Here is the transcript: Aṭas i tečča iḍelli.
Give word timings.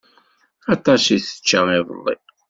Aṭas 0.73 1.03
i 1.15 1.17
tečča 1.25 1.59
iḍelli. 1.77 2.15